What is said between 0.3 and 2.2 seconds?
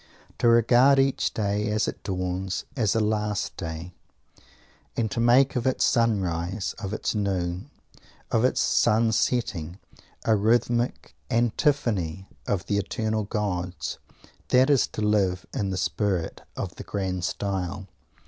To regard each day, as it